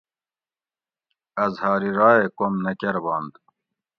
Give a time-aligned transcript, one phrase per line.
[1.43, 3.33] اظھار راۓ کوم نہ کربنت